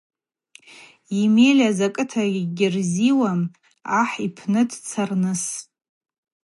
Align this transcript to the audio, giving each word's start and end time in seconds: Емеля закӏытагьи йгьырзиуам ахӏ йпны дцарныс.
Емеля 1.23 1.69
закӏытагьи 1.77 2.43
йгьырзиуам 2.45 3.41
ахӏ 4.01 4.15
йпны 4.25 4.61
дцарныс. 4.69 5.43